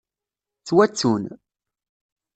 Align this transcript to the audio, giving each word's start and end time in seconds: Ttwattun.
Ttwattun. 0.59 1.23